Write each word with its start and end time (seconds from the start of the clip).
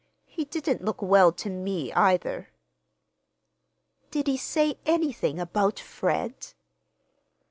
He 0.25 0.45
didn't 0.45 0.83
look 0.83 1.03
well 1.03 1.31
to 1.33 1.47
me, 1.47 1.93
either." 1.93 2.49
"Did 4.09 4.25
he 4.25 4.35
say 4.35 4.79
anything 4.83 5.39
about—Fred?" 5.39 6.55